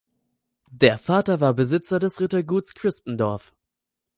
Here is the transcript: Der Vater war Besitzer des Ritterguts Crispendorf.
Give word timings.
Der 0.71 0.97
Vater 0.97 1.41
war 1.41 1.53
Besitzer 1.53 1.99
des 1.99 2.19
Ritterguts 2.21 2.73
Crispendorf. 2.73 3.53